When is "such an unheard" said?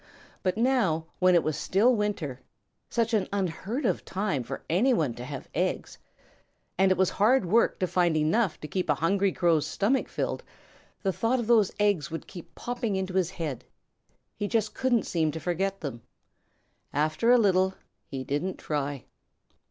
2.89-3.85